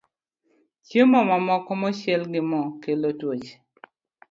[0.87, 3.55] Chiemo mamoko mochiel gi mo kelo tuoche